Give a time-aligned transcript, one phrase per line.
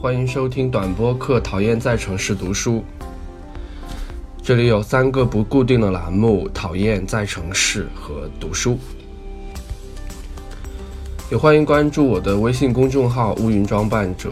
[0.00, 2.76] 欢迎收听短播客《讨厌在城市读书》。
[4.42, 8.78] 这里有三个不固定的栏目：讨厌在城市和读书。
[11.30, 14.30] 也欢迎关注我的微信公众号“乌云装扮者”。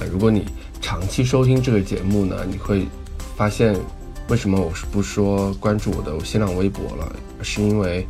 [0.00, 0.46] 呃，如果你
[0.80, 2.86] 长期收听这个节目呢，你会
[3.36, 3.78] 发现
[4.30, 8.06] 为什么我是不说关注我的新浪微博了，是因为。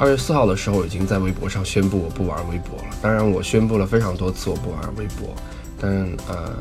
[0.00, 2.96] 二月四号的时候，已经在微博上宣布我不玩微博了。
[3.02, 5.34] 当然，我宣布了非常多次我不玩微博，
[5.80, 5.90] 但
[6.28, 6.52] 呃，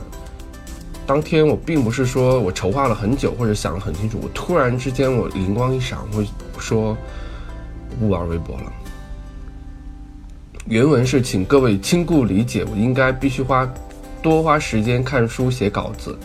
[1.05, 6.98] 当天我并不是说我筹划了很久或者想得很清楚，我突然之间我灵光一闪，会说
[8.00, 8.73] 不玩微博了。
[10.66, 13.72] 原文是：请各位亲故理解，我应该必须花
[14.20, 16.17] 多花时间看书写稿子，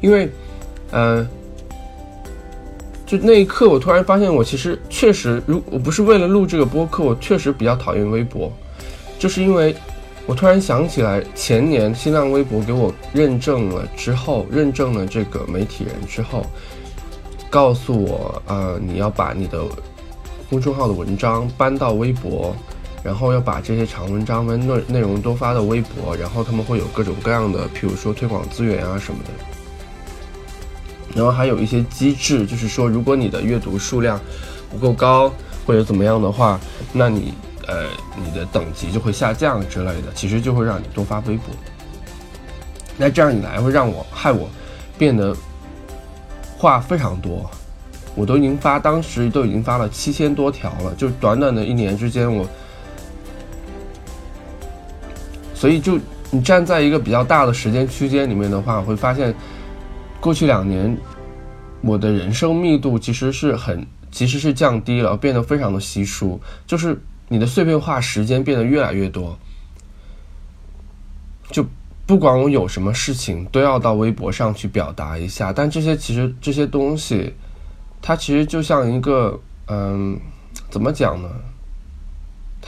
[0.00, 0.30] 因为
[0.90, 1.28] 呃。
[3.08, 8.52] 就那一刻，我突然发现，我其实确实，如我不是为了录这个播客，我确实比较讨厌微博，
[9.18, 9.74] 就是因为，
[10.26, 16.44] 我突然想起来，前年新浪微博给我认证了之后，认证了这个媒体人之后，
[17.48, 19.64] 告诉我，呃，你要把你的
[20.50, 22.54] 公众号的文章搬到微博，
[23.02, 29.30] 然后要把这些长文章文内内容都发到微博，然后他们会有各种各样的，譬如说推广资源啊什么的。
[31.14, 34.20] 然后还有一些机制，就是说，如果你的阅读数量
[34.70, 35.32] 不够高
[35.66, 36.60] 或者怎么样的话，
[36.92, 37.32] 那你
[37.66, 37.86] 呃
[38.22, 41.46] 你的等级就会下降之类的，其实就会让你多发微博。
[42.96, 44.48] 那这样一来会让我害我
[44.98, 45.34] 变得
[46.56, 47.50] 话非常多，
[48.14, 52.46] 我都已经发，当时都已经发了七千多条了，就短短的一年之间，我
[55.54, 55.98] 所以就
[56.30, 59.34] 你站在一个比较大的时间区间里面的话，会发现。
[60.28, 60.94] 过去两年，
[61.80, 66.38] 我的人生密度其实是很，其实是降低了，变得非常的稀疏。
[66.66, 69.38] 就是你的碎片化时间变得越来越多，
[71.50, 71.64] 就
[72.04, 75.50] 不管我有什么事情，都要到微博上去表达一下。
[75.50, 77.32] 但这些其实这些东西，
[78.02, 80.20] 它其实就像一个，嗯，
[80.68, 81.30] 怎么讲呢？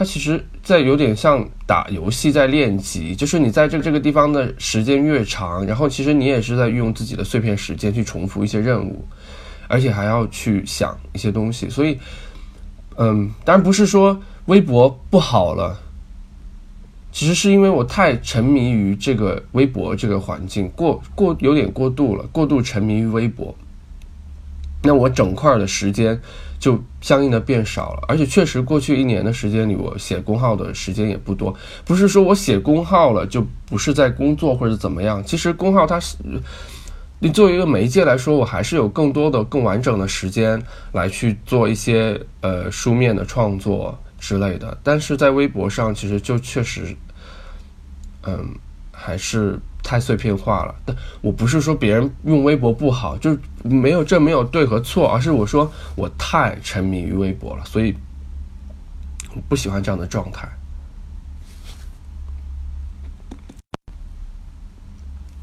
[0.01, 9.05] 它其实，在有点像打游戏，在练级，就是你在这这个地方的时间越长，然后其实你也是在运用自己的碎片时间去重复一些任务，
[9.69, 11.69] 而且还要去想一些东西。
[11.69, 11.99] 所以，
[12.97, 15.79] 嗯，当然不是说微博不好了，
[17.13, 23.55] 其实是因为我太沉迷于这个微博这个环境，过过有点过度了，过度沉迷于微博。
[24.83, 26.19] 那我整块的时间
[26.61, 31.53] 就相应的变少了，而且确实过去一年的时间里，我写公号的时间也不多。
[31.87, 36.17] 不是说我写公号了就不是在工作或者怎么样，其实公号它是，
[37.19, 40.63] 你作为一个媒介来说，我还是有更多的、更完整的时间
[40.93, 44.79] 来去做一些呃书面的创作之类的。
[44.83, 46.95] 但是在微博上，其实就确实，
[48.27, 48.55] 嗯，
[48.93, 49.59] 还是。
[49.91, 57.93] 太碎片化了，但我不是说别人用微博不好，就没有这没有对和错，而是我说我太沉迷于微博了，所以
[59.35, 60.49] 我不喜欢这样的状态。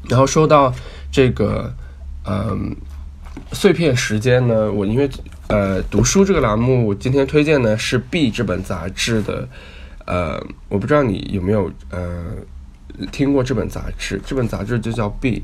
[0.08, 0.72] 然后说到
[1.12, 1.70] 这个，
[2.24, 2.74] 嗯，
[3.52, 5.10] 碎片时间呢，我因为
[5.48, 9.46] 呃读书这个栏目，我今天推荐的是《B》这本杂志的，
[10.06, 12.32] 呃，我不知道你有没有呃。
[13.12, 15.40] 听过这本杂志，这本杂志就叫《B》。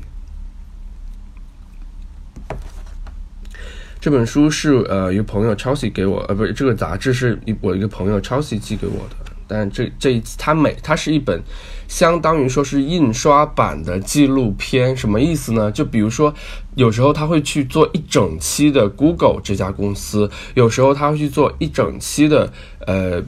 [3.99, 9.15] 这本书是呃一个朋友 Chelsea 给我，呃不是这个杂志是我一个朋友 Chelsea 寄给我的。
[9.47, 11.41] 但这这一次它每它是一本
[11.87, 15.71] 相当于说是印刷版的纪录片，什么意思呢？
[15.71, 16.33] 就比如说
[16.75, 22.51] 有时候他会去做一整期的 Google 这家公司，有时候他会去做一整期的
[22.85, 23.23] 呃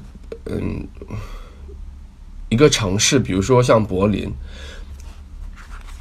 [0.46, 0.88] 嗯。
[2.50, 4.32] 一个城市，比如说像柏林，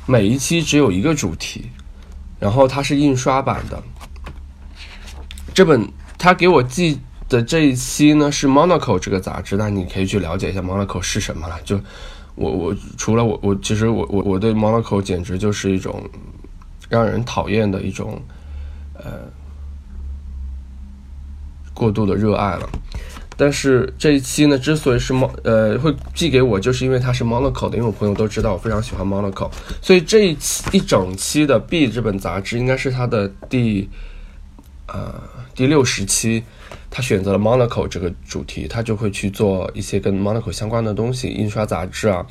[0.07, 1.71] 每一期只有一个主题，
[2.39, 3.83] 然后它是印刷版的。
[5.53, 5.89] 这本
[6.19, 11.59] 他给我寄的这一期呢是 Monaco 这个杂志，那你可以去了解一下 Monaco 是什么了。
[11.65, 11.81] 就
[12.35, 16.09] 我我除了我我其实我我我对 Monaco 简直就是一种
[16.89, 18.23] 让人讨厌的一种
[18.95, 19.23] 呃
[21.75, 22.69] 过度的热爱了。
[23.39, 29.51] 但是这一期呢，之所以是猫呃会寄给我，就是因为它是 Monaco 的，因为我朋友都知道我非常喜欢 Monaco，
[29.83, 33.89] 所以这一期一整期的 B 这本杂志应该是它的第
[34.87, 35.21] 呃
[35.55, 36.43] 第六十期，
[36.91, 42.27] 他选择了 Monaco 这个主题，他就会去做一些跟 Monaco 相关的东西，印刷杂志啊，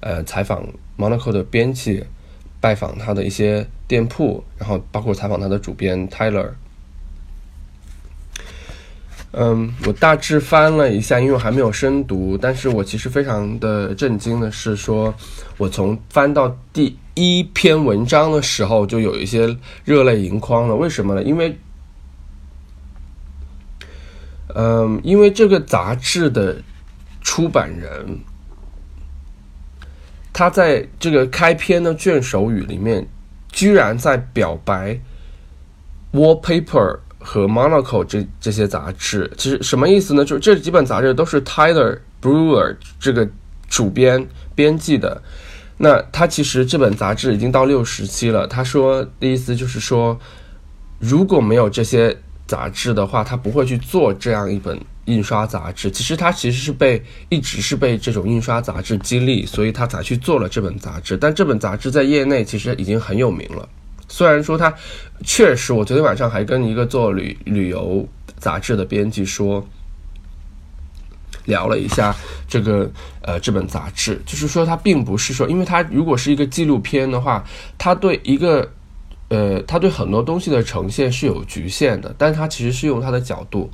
[0.00, 0.64] 呃采访
[0.96, 2.04] Monaco 的编辑，
[2.60, 6.50] 拜访他的一些店铺，然后包括采访他的主编 Tyler。
[9.40, 15.14] 嗯，我大致翻了一下，因为我还没有深读，但是我其实非常的震惊的是，说
[15.56, 20.74] 我从翻到第一篇文章的时候，就有一些热泪盈眶了。
[20.74, 21.22] 为什么呢？
[21.22, 21.56] 因为，
[24.56, 26.56] 嗯，因为这个杂志的
[27.20, 28.18] 出版人，
[30.32, 33.06] 他在这个开篇的卷首语里面，
[33.52, 34.94] 居然在表白
[36.12, 36.96] 《Wallpaper》。
[37.30, 40.24] 和 Monaco 这这些杂志，其实什么意思呢？
[40.24, 43.28] 就是这几本杂志都是 Tyler Brewer 这个
[43.68, 45.20] 主编编辑的。
[45.76, 48.46] 那他其实这本杂志已经到六十期了。
[48.46, 50.18] 他说的意思就是说，
[50.98, 52.16] 如果没有这些
[52.46, 55.90] 杂志的话，他不会去做这样一本印刷杂志。
[55.90, 61.14] 其实他其实是被一直是被这种印刷杂志激励，所以他才去做了这本杂志。
[61.14, 63.68] 但这本杂志在业内其实已经很有名了。
[64.08, 64.74] 虽然说他
[65.24, 68.08] 确实，我昨天晚上还跟一个做旅旅游
[68.38, 69.64] 杂志的编辑说，
[71.44, 72.14] 聊了一下
[72.48, 72.90] 这个
[73.22, 77.44] 呃这本杂志，就是说它并不是说，因为它如果是一个纪录片的话，
[77.76, 78.70] 它对一个
[79.28, 83.70] 呃它对很多东西的呈现是有局限的，但它其实是用它的角度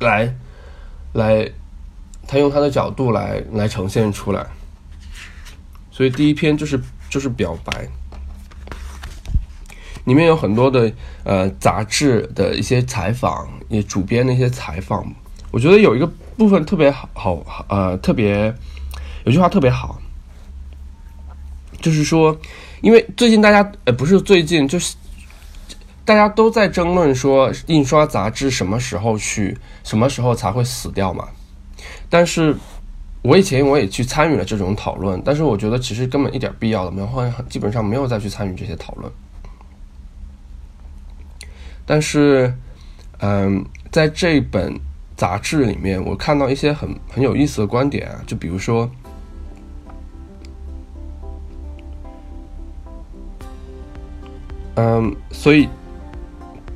[0.00, 0.34] 来
[1.12, 1.48] 来，
[2.26, 4.46] 他用他的角度来来呈现出来。
[6.02, 7.88] 所以第一篇就是就是表白，
[10.02, 15.06] 里面有很多的呃杂志的一些采访，也主编的一些采访。
[15.52, 16.06] 我觉得有一个
[16.36, 18.52] 部分特别好，好呃特别
[19.22, 20.02] 有句话特别好，
[21.80, 22.36] 就是说，
[22.80, 24.96] 因为最近大家呃不是最近，就是
[26.04, 31.28] 大家都在争论说印刷杂志什么时候去，什么时候才会死掉嘛，
[32.10, 32.56] 但是。
[33.22, 39.10] 我以前我也去参与了这种讨论，但是我觉得其实根本一点必要都没有，后来基本上没有再去参与这些讨论。
[41.86, 42.52] 但是，
[43.18, 44.74] 嗯，在这本
[45.16, 48.90] 杂志里面，我看到一些很很有意思的观点，就比如说，
[54.74, 55.68] 嗯，所以，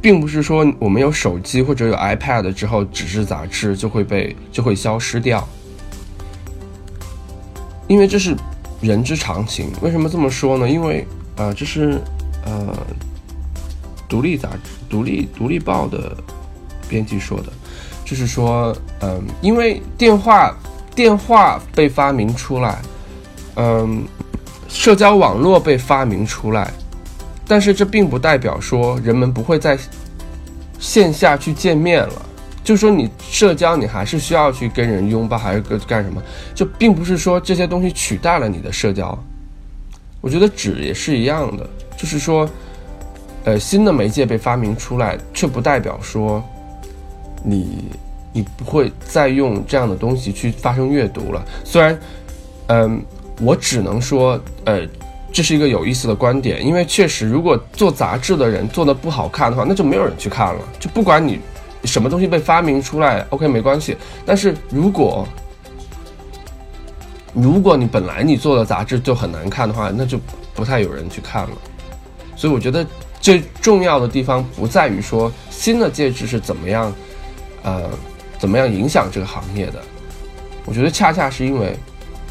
[0.01, 5.47] 并不是说我们有手机或者有 iPad 之后，纸质杂志就会被就会消失掉。
[7.89, 8.37] 因为这是
[8.81, 9.71] 人之常情。
[9.81, 10.69] 为什么这么说呢？
[10.69, 11.07] 因为
[11.37, 12.01] 啊，这是
[12.45, 12.77] 呃，
[14.09, 16.17] 独立杂志、独立独立报的
[16.89, 17.53] 编辑说的，
[18.05, 20.57] 就是说，嗯，因为电话
[20.95, 22.81] 电话被发明出来，
[23.57, 24.05] 嗯，
[24.69, 26.73] 社交网络被发明出来，
[27.47, 29.79] 但是这并不代表说人们不会在
[30.79, 32.23] 线下去见面了。
[32.67, 36.21] 就是说，你社交你还是需要去跟人拥抱，还是干干什么？
[36.53, 39.17] 就并不是说这些东西取代了你的社交。
[40.21, 41.65] 我觉得纸也是一样的，
[41.97, 42.49] 就是说，
[43.45, 46.43] 呃，新的媒介被发明出来，却不代表说
[47.45, 47.85] 你
[48.33, 51.47] 你不会再用这样的东西去发生阅读了。
[51.63, 51.97] 虽然，
[52.67, 53.01] 嗯，
[53.43, 54.81] 我只能说，呃，
[55.31, 60.61] 这是一个有意思的观点，因为确实，如果做杂志的人做的不好看的话，那就没有人去看了。
[60.81, 61.39] 就不管你。
[61.87, 63.97] 什么东西被发明出来？OK，没关系。
[64.25, 65.27] 但是如果
[67.33, 70.19] 如果你本来你做的杂志就很难看的话，那就
[70.55, 71.51] 不太有人去看了。
[72.35, 72.85] 所以我觉得
[73.21, 76.93] 最重要的地方不在于说新的介质是怎么样，
[77.63, 77.89] 呃，
[78.39, 79.83] 怎么样影响这个行业的。
[80.65, 81.77] 我觉得恰恰是因为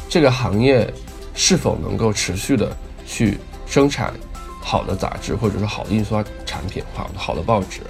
[0.08, 0.92] 这个行业
[1.34, 2.70] 是否能够持续的
[3.06, 4.12] 去生产
[4.60, 7.80] 好的杂志，或者说好的印刷产品，好的好的报纸。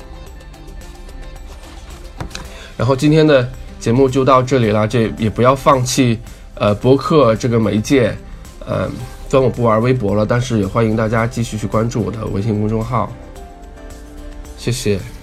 [2.76, 3.48] 然后今天的
[3.80, 6.18] 节目就到这里了，这也不要放弃，
[6.54, 8.14] 呃，博客这个媒介，
[8.66, 8.88] 呃，
[9.28, 13.10] 虽然我不玩微博了，但是也欢迎大家继续去关注我的微信公众号，
[14.58, 15.15] 谢谢。